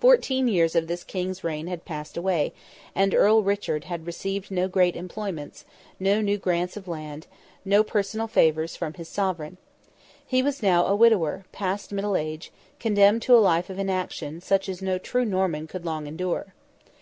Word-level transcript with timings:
Fourteen 0.00 0.48
years 0.48 0.74
of 0.74 0.86
this 0.86 1.04
King's 1.04 1.44
reign 1.44 1.66
had 1.66 1.84
passed 1.84 2.16
away, 2.16 2.54
and 2.94 3.14
Earl 3.14 3.42
Richard 3.42 3.84
had 3.84 4.06
received 4.06 4.50
no 4.50 4.66
great 4.66 4.96
employments, 4.96 5.66
no 6.00 6.22
new 6.22 6.38
grants 6.38 6.74
of 6.74 6.88
land, 6.88 7.26
no 7.62 7.82
personal 7.84 8.28
favours 8.28 8.76
from 8.76 8.94
his 8.94 9.10
Sovereign. 9.10 9.58
He 10.26 10.42
was 10.42 10.62
now 10.62 10.86
a 10.86 10.96
widower, 10.96 11.44
past 11.52 11.92
middle 11.92 12.16
age, 12.16 12.50
condemned 12.80 13.20
to 13.24 13.36
a 13.36 13.36
life 13.36 13.68
of 13.68 13.78
inaction 13.78 14.40
such 14.40 14.70
as 14.70 14.80
no 14.80 14.96
true 14.96 15.26
Norman 15.26 15.66
could 15.66 15.84
long 15.84 16.06
endure. 16.06 16.54